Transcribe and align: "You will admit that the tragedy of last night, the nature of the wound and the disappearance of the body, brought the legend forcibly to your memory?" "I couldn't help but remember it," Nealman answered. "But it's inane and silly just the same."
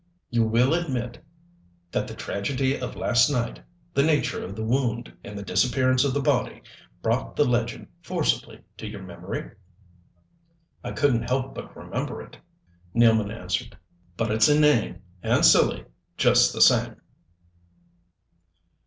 "You 0.31 0.45
will 0.45 0.73
admit 0.73 1.23
that 1.91 2.07
the 2.07 2.15
tragedy 2.15 2.75
of 2.75 2.95
last 2.95 3.29
night, 3.29 3.59
the 3.93 4.01
nature 4.01 4.43
of 4.43 4.55
the 4.55 4.63
wound 4.63 5.13
and 5.23 5.37
the 5.37 5.43
disappearance 5.43 6.03
of 6.03 6.11
the 6.15 6.19
body, 6.21 6.63
brought 7.03 7.35
the 7.35 7.45
legend 7.45 7.85
forcibly 8.01 8.61
to 8.77 8.87
your 8.87 9.03
memory?" 9.03 9.51
"I 10.83 10.93
couldn't 10.93 11.29
help 11.29 11.53
but 11.53 11.77
remember 11.77 12.19
it," 12.23 12.35
Nealman 12.95 13.29
answered. 13.31 13.77
"But 14.17 14.31
it's 14.31 14.49
inane 14.49 15.03
and 15.21 15.45
silly 15.45 15.85
just 16.17 16.51
the 16.51 16.61
same." 16.61 16.95